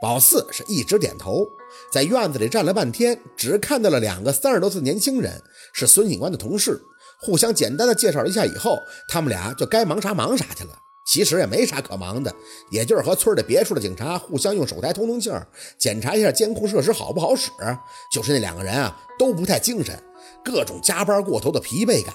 [0.00, 1.46] 宝四是一直点头，
[1.90, 6.80] 在院子里站了半天，只看到了两个三十多岁年轻人，是孙警官的同事，
[7.20, 8.78] 互相简单的介绍了一下以后，
[9.08, 10.78] 他们俩就该忙啥忙啥去了。
[11.06, 12.34] 其实也没啥可忙的，
[12.68, 15.46] 也就是和村里别处的警察互相用手台通通气儿，
[15.78, 17.50] 检查一下监控设施好不好使。
[18.12, 19.96] 就是那两个人啊都不太精神，
[20.44, 22.14] 各种加班过头的疲惫感。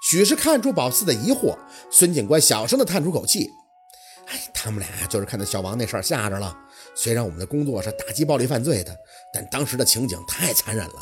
[0.00, 1.58] 许是看出宝四的疑惑，
[1.90, 3.50] 孙警官小声的叹出口气：“，
[4.64, 6.56] 他们俩就是看到小王那事儿吓着了。
[6.94, 8.96] 虽然我们的工作是打击暴力犯罪的，
[9.30, 10.94] 但当时的情景太残忍了。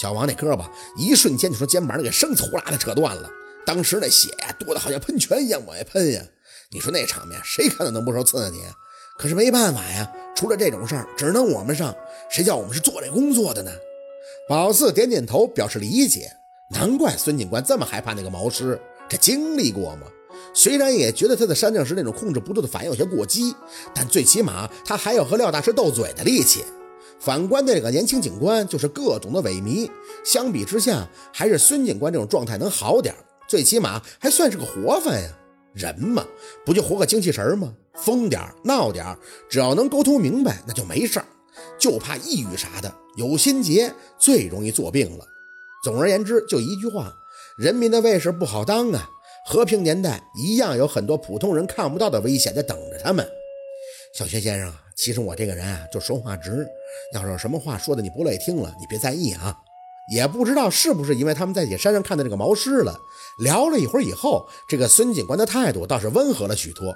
[0.00, 0.64] 小王那胳膊
[0.96, 3.28] 一瞬间就从肩膀上给生呲呼啦的扯断了，
[3.66, 6.22] 当时那血呀多的好像喷泉一样往外喷呀。”
[6.70, 8.60] 你说那场面谁看到能不受刺激？
[9.18, 11.92] 可是没办法呀，出了这种事儿只能我们上，
[12.30, 13.72] 谁叫我们是做这工作的呢？
[14.48, 16.30] 宝四点点头表示理解，
[16.70, 20.06] 难怪孙警官这么害怕那个毛师，这经历过吗？
[20.52, 23.54] 虽然也觉得他在山上时那种控制不住的反应有些过激，
[23.94, 26.64] 但最起码他还有和廖大师斗嘴的力气。
[27.20, 29.90] 反观那个年轻警官，就是各种的萎靡，
[30.24, 33.14] 相比之下，还是孙警官这种状态能好点，
[33.48, 35.28] 最起码还算是个活泛呀。
[35.74, 36.24] 人嘛，
[36.64, 37.72] 不就活个精气神吗？
[37.94, 39.16] 疯点闹点
[39.48, 41.26] 只要能沟通明白，那就没事儿。
[41.76, 45.24] 就怕抑郁啥的，有心结最容易做病了。
[45.82, 47.12] 总而言之，就一句话：
[47.56, 49.08] 人民的卫士不好当啊。
[49.48, 53.26] 和平年代一样有很多普通人看不到的危险在等着他们。
[54.14, 56.68] 小薛先生，其实我这个人啊，就说话直。
[57.14, 59.56] 要是有什么话说的你不乐意听了，你别在意啊。
[60.12, 62.94] 也不知道是不是因为他们在野山上看到这个毛尸了，
[63.38, 66.94] 聊了一会儿以后，这个孙警官的态度倒是温和了许多。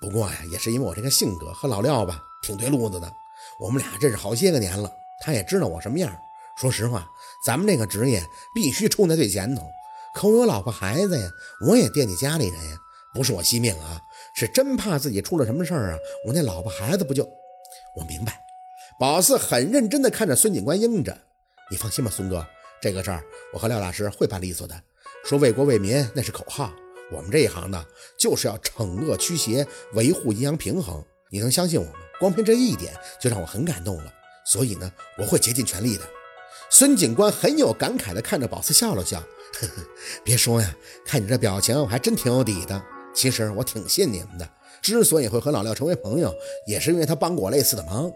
[0.00, 3.08] 不过呀，也是因为我这个性格和老廖吧挺对路子的，
[3.60, 4.90] 我们俩认识好些个年了，
[5.24, 6.12] 他也知道我什么样。
[6.60, 7.06] 说实话，
[7.46, 8.20] 咱们这个职业
[8.52, 9.62] 必须冲在最前头。
[10.14, 11.30] 可我有老婆孩子呀，
[11.66, 12.76] 我也惦记家里人呀，
[13.14, 14.00] 不是我惜命啊，
[14.34, 17.28] 是真怕自己出了什么事儿啊，我那老婆孩子不就……
[17.96, 18.40] 我明白。
[18.98, 21.16] 宝四很认真地看着孙警官，应着。
[21.70, 22.44] 你放心吧，孙哥，
[22.82, 24.78] 这个事儿我和廖大师会办利索的。
[25.24, 26.72] 说为国为民那是口号，
[27.12, 27.86] 我们这一行的
[28.18, 31.02] 就是要惩恶驱邪，维护阴阳平衡。
[31.30, 31.92] 你能相信我吗？
[32.18, 34.12] 光凭这一点就让我很感动了。
[34.44, 36.02] 所以呢，我会竭尽全力的。
[36.80, 39.86] 孙警官很有感慨地看着宝四笑了笑，呵呵，
[40.24, 40.74] 别说呀，
[41.04, 42.82] 看你这表情，我还真挺有底的。
[43.14, 44.48] 其实我挺信你们的。
[44.80, 46.34] 之所以会和老廖成为朋友，
[46.66, 48.10] 也是因为他帮过我类似的忙。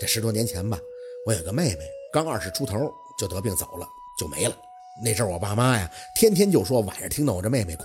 [0.00, 0.78] 这十多年前吧，
[1.26, 1.80] 我有个妹妹。
[2.10, 3.86] 刚二十出头就得病走了，
[4.18, 4.56] 就没了。
[5.04, 7.84] 那阵我爸妈呀，天天就说晚上听到我这妹妹哭，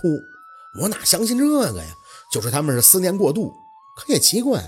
[0.80, 1.94] 我哪相信这个呀？
[2.32, 3.52] 就说他们是思念过度。
[3.98, 4.62] 可也奇怪，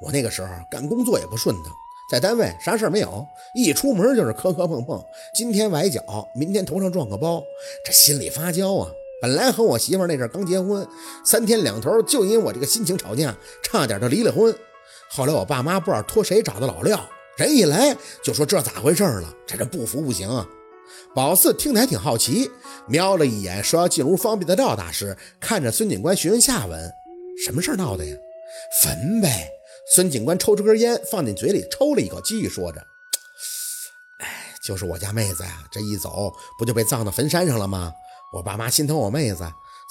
[0.00, 1.70] 我那个时候干工作也不顺当，
[2.10, 5.00] 在单位啥事儿没有，一出门就是磕磕碰碰，
[5.32, 7.40] 今天崴脚，明天头上撞个包，
[7.84, 8.90] 这心里发焦啊。
[9.22, 10.84] 本来和我媳妇那阵刚结婚，
[11.24, 14.52] 三天两头就因我这个心情吵架，差点就离了婚。
[15.08, 17.00] 后来我爸妈不知道托谁找的老廖。
[17.36, 19.32] 人一来就说这咋回事了？
[19.46, 20.44] 这这不服不行啊！
[21.14, 22.50] 宝四听得还挺好奇，
[22.88, 26.92] 瞄了一眼说要进屋方便的廖大师，看着孙警官询问下文
[27.46, 28.16] ：“什么事闹的呀？”
[28.82, 29.48] 坟呗。
[29.92, 32.80] 孙警官抽出根烟放进嘴里抽了一口，继续说着
[34.22, 37.92] ：“哎，就是我家妹子呀，这一走不就被葬到坟山上了吗？
[38.32, 39.44] 我爸妈心疼我妹子，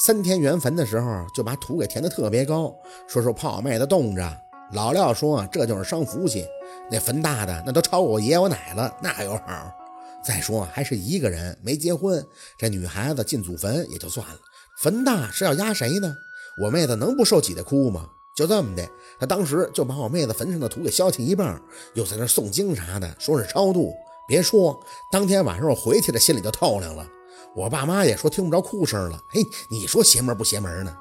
[0.06, 2.74] 三天圆坟的时候就把土给填得特别高，
[3.10, 4.38] 说说怕我妹子冻着。
[4.72, 6.46] 老廖说这就是伤福气。”
[6.90, 9.76] 那坟大的那都超过我爷我奶了，那有好。
[10.24, 12.26] 再说还是一个人没结婚，
[12.58, 14.40] 这女孩子进祖坟也就算了，
[14.82, 16.16] 坟大是要压谁呢？
[16.64, 18.08] 我妹子能不受挤的哭吗？
[18.40, 18.90] 就这么的，
[19.20, 21.62] 他当时就把我妹子坟上的土给削去一半，
[21.94, 23.94] 又在那诵经啥的，说是超度。
[24.26, 24.80] 别说，
[25.12, 27.06] 当天晚上我回去的心里就透亮了。
[27.54, 29.20] 我爸妈也说听不着哭声了。
[29.30, 30.96] 嘿，你说邪门不邪门呢？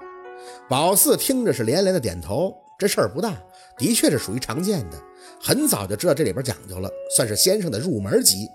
[0.69, 3.37] 宝四听着是连连的点头，这事儿不大，
[3.78, 5.00] 的确是属于常见的。
[5.41, 8.48] 很早就知道这里边讲究了，算是先生的入门级。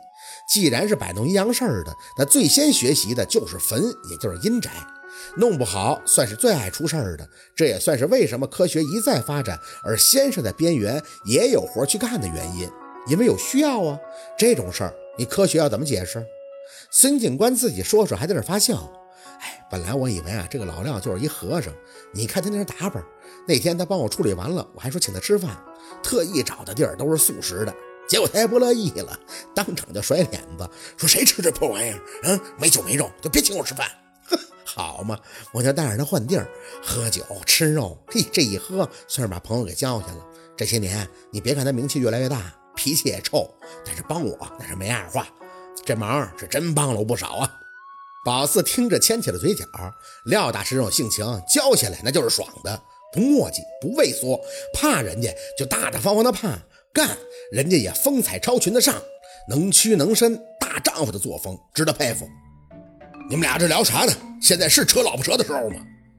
[0.50, 4.72] 既然是摆弄阴阳事儿的，那最先学习的就是坟，也就是阴宅。
[5.38, 7.28] 弄不好算是最爱出事儿的。
[7.56, 12.70] 这也算是为什么科学一再发展，而先生在边缘也有活去干的原因。
[13.08, 14.00] 因为有需要啊。
[14.38, 16.26] 这种事儿，你科学要怎么解释？
[16.90, 18.92] 孙警官自己说说，还在那发笑。
[19.42, 21.74] 哎，本来我以为啊，这个老廖就是一和尚。
[22.14, 23.04] 你看他那打扮，
[23.48, 25.58] 那天他帮我处理完了，我还说请他吃饭。
[26.02, 27.76] 特意找的地儿都是素食的，
[28.08, 29.20] 结果他也不乐意了，
[29.54, 32.00] 当场就甩脸子，说谁吃这破玩意儿？
[32.24, 33.90] 嗯，没酒没肉就别请我吃饭。
[34.76, 35.20] 好嘛，
[35.52, 36.50] 我就带着他换地儿
[36.82, 37.96] 喝酒吃肉。
[38.08, 40.26] 嘿，这一喝算是把朋友给交下了。
[40.58, 43.48] 这些年你别看他名气越来越大，脾气也臭，
[43.86, 45.28] 但是帮我那是没二话，
[45.86, 47.60] 这忙是真帮了我不少啊。
[48.26, 49.66] 宝四听着牵起了嘴角，
[50.26, 52.82] 廖大师这种性情交下来那就是爽的。
[53.14, 54.42] 不磨叽，不畏缩，
[54.74, 56.58] 怕人家就大大方方的怕，
[56.92, 57.16] 干
[57.52, 59.00] 人家也风采超群的上，
[59.50, 62.28] 能屈能伸，大丈夫的作风值得佩服。
[63.34, 64.14] 你们俩这聊啥呢？
[64.40, 65.78] 现在是扯老婆舌的时候吗？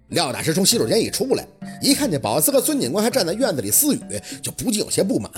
[0.08, 1.46] 廖大师从洗手间一出来，
[1.80, 4.00] 一看见宝四和孙警官还站在院子里私语，
[4.42, 5.30] 就不禁有些不满。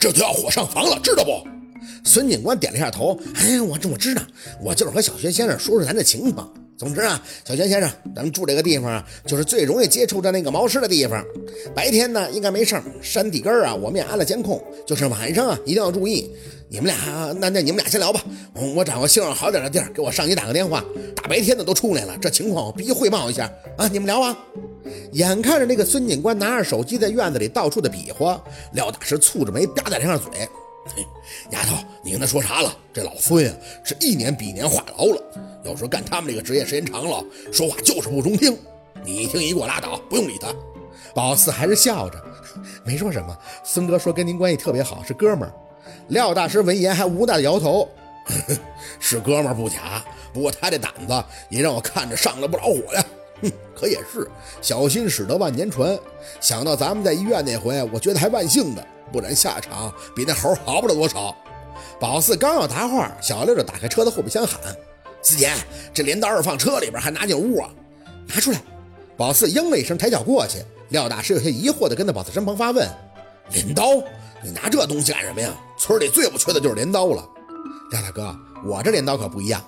[0.00, 1.46] 这就要火上房了，知道不？
[2.02, 4.22] 孙警官点了一下头，哎，我这我知道，
[4.62, 6.50] 我就是和小薛先生说说咱这情况。
[6.78, 11.24] 总之啊，小泉先生，咱们住这个地方啊，就是最容易接触着那个毛尸的地方。
[11.74, 12.82] 白天呢，应该没事儿。
[13.02, 14.62] 山底根儿啊，我们也安了监控。
[14.86, 16.30] 就是晚上啊，一定要注意。
[16.68, 18.22] 你们俩，那那你们俩先聊吧。
[18.76, 20.84] 我找个信号好点的地儿，给我上级打个电话。
[21.16, 23.88] 大白天的都出来了，这情况我必须汇报一下啊！
[23.88, 24.38] 你们聊啊。
[25.12, 28.40] 眼看着那个孙警官拿着手机在院子里到处的比划，
[28.72, 30.30] 廖大师蹙着眉，吧嗒两下嘴。
[30.94, 31.04] 嘿，
[31.50, 31.76] 丫头，
[32.08, 32.74] 你跟他说啥了？
[32.90, 33.52] 这老孙呀，
[33.84, 35.22] 是一年比一年话痨了。
[35.62, 37.22] 要说干他们这个职业时间长了，
[37.52, 38.56] 说话就是不中听。
[39.04, 40.48] 你一听一过拉倒，不用理他。
[41.14, 42.18] 宝四还是笑着，
[42.82, 43.36] 没说什么。
[43.62, 45.52] 孙哥说跟您关系特别好，是哥们儿。
[46.08, 47.86] 廖大师闻言还无奈的摇头，
[48.98, 50.02] 是哥们儿不假，
[50.32, 53.04] 不过他这胆子也让我看着上了不少火呀。
[53.42, 54.26] 哼，可也是，
[54.62, 55.98] 小心驶得万年船。
[56.40, 58.82] 想到咱们在医院那回，我觉得还万幸的。
[59.12, 61.36] 不然下场比那猴好不了多少。
[62.00, 64.60] 宝四刚要答话，小六就打开车的后备箱喊
[65.20, 65.52] ：“四姐，
[65.92, 67.70] 这镰刀放车里边，还拿进屋啊？
[68.26, 68.62] 拿出来！”
[69.16, 70.58] 宝四应了一声，抬脚过去。
[70.90, 72.88] 廖大师有些疑惑地跟在宝四身旁发问
[73.52, 73.96] ：“镰刀？
[74.42, 75.50] 你拿这东西干什么呀？
[75.76, 77.28] 村里最不缺的就是镰刀了。”
[77.90, 79.60] 廖大哥，我这镰刀可不一样。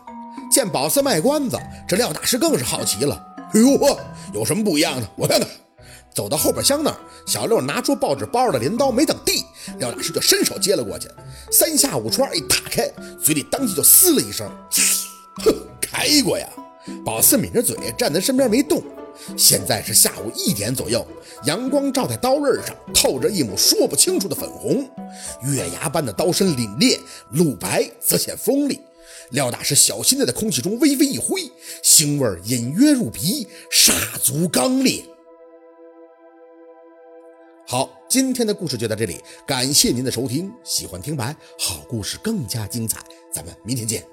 [0.52, 3.20] 见宝四卖关子，这廖大师更是好奇了
[3.52, 3.98] ：“哎呦呵，
[4.32, 5.08] 有什么不一样的？
[5.16, 5.48] 我看看。”
[6.14, 9.44] 走到后备箱那儿，小六拿出报纸包着的镰刀，没等地，
[9.78, 11.08] 廖大师就伸手接了过去，
[11.50, 12.90] 三下五除二一打开，
[13.22, 14.50] 嘴里当即就嘶了一声，
[15.44, 16.48] 哼，开过呀！
[17.04, 18.82] 宝四抿着嘴站在身边没动。
[19.36, 21.06] 现在是下午一点左右，
[21.44, 24.88] 阳光照在刀刃上，透着一抹说不清楚的粉红，
[25.44, 26.98] 月牙般的刀身凛冽，
[27.32, 28.80] 露白则显锋利。
[29.32, 31.42] 廖大师小心地在空气中微微一挥，
[31.84, 35.04] 腥味隐约入鼻，煞足刚烈。
[37.70, 40.52] 好，今天的故事就到这里，感谢您的收听。
[40.64, 43.00] 喜欢听白，好故事更加精彩，
[43.32, 44.04] 咱们明天见。